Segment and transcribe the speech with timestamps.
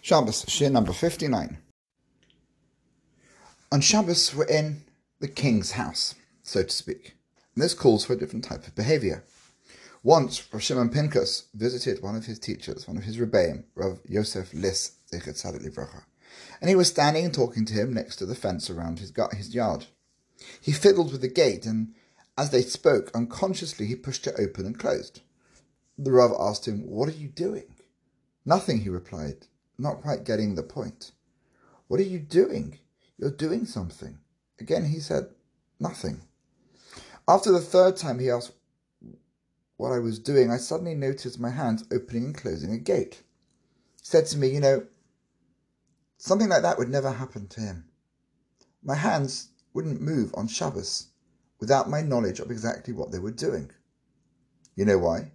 [0.00, 1.58] Shabbos, Shir number 59.
[3.72, 4.84] On Shabbos, we're in
[5.20, 7.16] the king's house, so to speak.
[7.54, 9.24] And this calls for a different type of behavior.
[10.02, 14.54] Once, Rav Shimon Pinkus visited one of his teachers, one of his rebbeim, Rav Yosef
[14.54, 19.12] Liss, and he was standing and talking to him next to the fence around his,
[19.32, 19.86] his yard.
[20.60, 21.94] He fiddled with the gate, and
[22.36, 25.22] as they spoke, unconsciously he pushed it open and closed.
[25.98, 27.74] The Rav asked him, What are you doing?
[28.44, 29.46] Nothing, he replied,
[29.78, 31.12] not quite getting the point.
[31.86, 32.78] What are you doing?
[33.16, 34.18] You're doing something.
[34.60, 35.28] Again, he said,
[35.80, 36.22] Nothing.
[37.26, 38.52] After the third time he asked
[39.76, 43.22] what I was doing, I suddenly noticed my hands opening and closing a gate.
[44.00, 44.86] He said to me, You know,
[46.16, 47.84] something like that would never happen to him.
[48.82, 51.08] My hands wouldn't move on Shabbos
[51.60, 53.70] without my knowledge of exactly what they were doing.
[54.74, 55.32] You know why?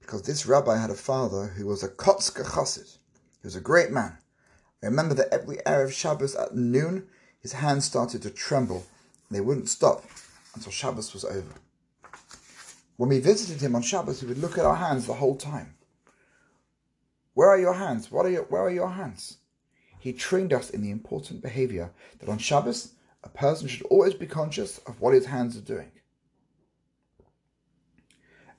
[0.00, 2.98] Because this rabbi had a father who was a Kotzke Chassid.
[3.44, 4.16] He was a great man.
[4.82, 7.08] I remember that every Erev Shabbos at noon,
[7.42, 8.86] his hands started to tremble,
[9.30, 10.02] they wouldn't stop
[10.54, 11.52] until Shabbos was over.
[12.96, 15.74] When we visited him on Shabbos, he would look at our hands the whole time.
[17.34, 18.10] Where are your hands?
[18.10, 19.36] What are your, where are your hands?
[19.98, 21.90] He trained us in the important behavior
[22.20, 25.92] that on Shabbos, a person should always be conscious of what his hands are doing.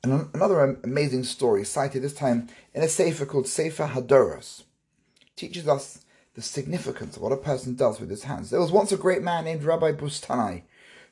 [0.03, 4.61] And another amazing story, cited this time in a sefer called Seder Hadoros,
[5.35, 6.05] teaches us
[6.35, 8.49] the significance of what a person does with his hands.
[8.49, 10.63] There was once a great man named Rabbi Bustanai,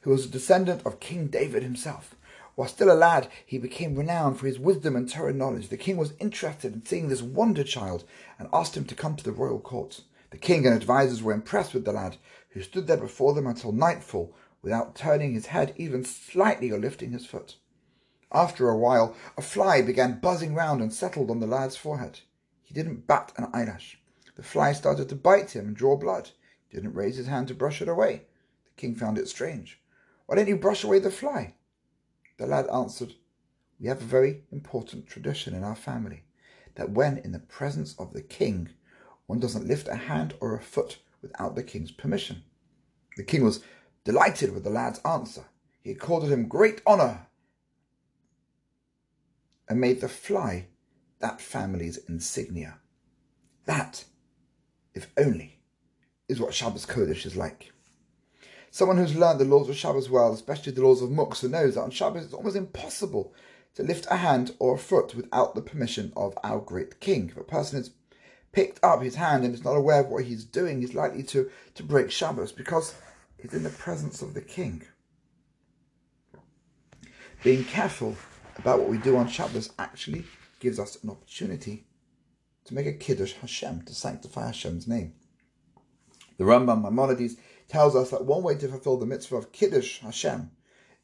[0.02, 2.16] who was a descendant of King David himself.
[2.56, 5.70] While still a lad, he became renowned for his wisdom and Torah knowledge.
[5.70, 8.04] The king was interested in seeing this wonder child
[8.38, 10.02] and asked him to come to the royal court.
[10.30, 12.18] The king and advisers were impressed with the lad,
[12.50, 17.12] who stood there before them until nightfall without turning his head even slightly or lifting
[17.12, 17.56] his foot.
[18.32, 22.22] After a while, a fly began buzzing round and settled on the lad's forehead.
[22.64, 24.00] He didn't bat an eyelash.
[24.36, 26.32] The fly started to bite him and draw blood.
[26.68, 28.24] He didn't raise his hand to brush it away.
[28.66, 29.80] The king found it strange.
[30.26, 31.56] Why don't you brush away the fly?
[32.38, 33.14] The lad answered,
[33.80, 36.24] We have a very important tradition in our family
[36.76, 38.70] that when in the presence of the king,
[39.28, 42.44] one doesn't lift a hand or a foot without the king's permission.
[43.18, 43.64] The king was
[44.04, 45.46] delighted with the lad's answer.
[45.82, 47.28] He accorded him great honor
[49.70, 50.68] and made the fly
[51.20, 52.80] that family's insignia.
[53.66, 54.04] That,
[54.94, 55.60] if only,
[56.28, 57.72] is what Shabbos Kodesh is like.
[58.72, 61.82] Someone who's learned the laws of Shabbos well, especially the laws of Muktzah, knows that
[61.82, 63.34] on Shabbos it's almost impossible
[63.76, 67.30] to lift a hand or a foot without the permission of our great king.
[67.30, 67.92] If a person has
[68.52, 71.50] picked up his hand and is not aware of what he's doing, he's likely to,
[71.76, 72.96] to break Shabbos because
[73.38, 74.84] he's in the presence of the king.
[77.44, 78.16] Being careful
[78.58, 80.26] about what we do on Shabbos actually
[80.60, 81.86] gives us an opportunity
[82.66, 85.14] to make a Kiddush Hashem, to sanctify Hashem's name.
[86.38, 87.38] The Rambam Maimonides
[87.68, 90.52] tells us that one way to fulfill the mitzvah of Kiddush Hashem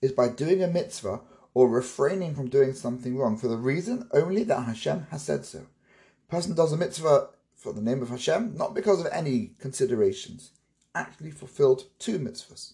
[0.02, 1.22] is by doing a mitzvah
[1.54, 5.60] or refraining from doing something wrong for the reason only that Hashem has said so.
[6.28, 10.52] A person does a mitzvah for the name of Hashem, not because of any considerations,
[10.96, 12.74] actually fulfilled two mitzvahs.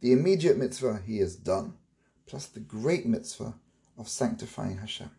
[0.00, 1.74] The immediate mitzvah he has done,
[2.26, 3.54] plus the great mitzvah
[3.98, 5.10] of sanctifying Hashem.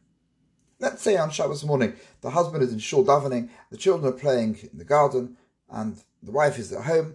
[0.81, 4.57] Let's say on Shabbos morning, the husband is in shul davening, the children are playing
[4.71, 5.37] in the garden,
[5.69, 7.13] and the wife is at home,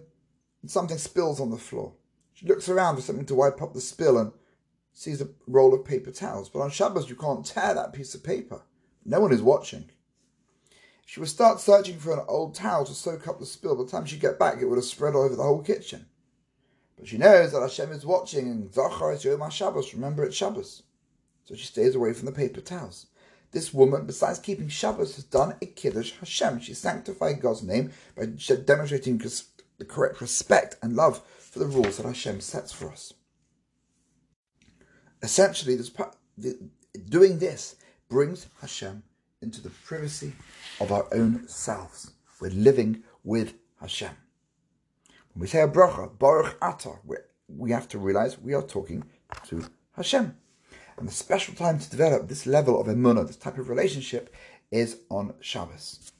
[0.61, 1.91] and something spills on the floor.
[2.33, 4.31] She looks around for something to wipe up the spill and
[4.93, 6.47] sees a roll of paper towels.
[6.47, 8.61] But on Shabbos, you can't tear that piece of paper.
[9.03, 9.89] No one is watching.
[11.05, 13.89] She would start searching for an old towel to soak up the spill, by the
[13.89, 16.05] time she'd get back, it would have spread all over the whole kitchen.
[16.97, 19.93] But she knows that Hashem is watching, and Zachor is Yom Shabbos.
[19.93, 20.83] Remember, it's Shabbos
[21.47, 23.07] so she stays away from the paper towels.
[23.51, 26.59] This woman, besides keeping Shabbos, has done a Kiddush Hashem.
[26.59, 32.05] She sanctified God's name by demonstrating the correct respect and love for the rules that
[32.05, 33.13] Hashem sets for us.
[35.23, 35.91] Essentially, this,
[37.09, 37.77] doing this
[38.09, 39.03] brings Hashem
[39.41, 40.33] into the privacy
[40.79, 42.11] of our own selves.
[42.39, 44.11] We're living with Hashem.
[45.33, 46.99] When we say a bracha, Baruch Atah,
[47.47, 49.03] we have to realize we are talking
[49.47, 49.63] to
[49.93, 50.35] Hashem.
[50.97, 54.33] And the special time to develop this level of emunah, this type of relationship,
[54.71, 56.11] is on Shabbos.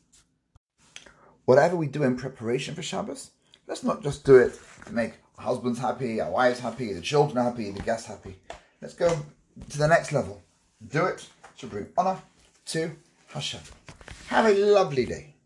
[1.46, 3.32] Whatever we do in preparation for Shabbos,
[3.68, 7.44] let's not just do it to make our husbands happy, our wives happy, the children
[7.44, 8.36] happy, the guests happy.
[8.82, 9.10] Let's go
[9.70, 10.44] to the next level.
[10.90, 11.26] Do it
[11.58, 12.20] to bring honor
[12.68, 12.92] to
[13.28, 13.62] Hashem.
[14.28, 15.37] Have a lovely day.